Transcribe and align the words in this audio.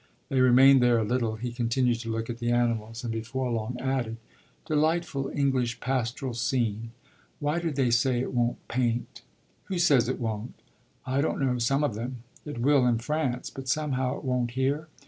They 0.29 0.41
remained 0.41 0.81
there 0.81 0.97
a 0.97 1.03
little; 1.03 1.35
he 1.35 1.51
continued 1.51 1.99
to 1.99 2.09
look 2.09 2.27
at 2.27 2.39
the 2.39 2.49
animals 2.49 3.03
and 3.03 3.13
before 3.13 3.51
long 3.51 3.75
added: 3.79 4.17
"Delightful 4.65 5.29
English 5.29 5.79
pastoral 5.79 6.33
scene. 6.33 6.89
Why 7.39 7.59
do 7.59 7.69
they 7.69 7.91
say 7.91 8.19
it 8.19 8.33
won't 8.33 8.67
paint?" 8.67 9.21
"Who 9.65 9.77
says 9.77 10.09
it 10.09 10.19
won't?" 10.19 10.55
"I 11.05 11.21
don't 11.21 11.39
know 11.39 11.59
some 11.59 11.83
of 11.83 11.93
them. 11.93 12.23
It 12.45 12.57
will 12.61 12.87
in 12.87 12.97
France; 12.97 13.51
but 13.51 13.67
somehow 13.67 14.17
it 14.17 14.23
won't 14.23 14.49
here." 14.57 14.87